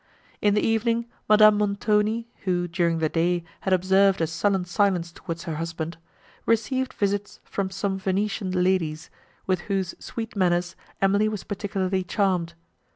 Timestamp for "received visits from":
6.47-7.69